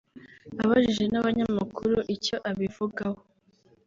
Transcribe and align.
Abajijwe 0.63 1.05
n’abanyamakuru 1.09 1.97
icyo 2.15 2.37
abivugaho 2.49 3.19